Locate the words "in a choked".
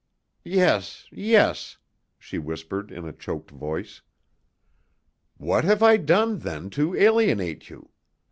2.91-3.51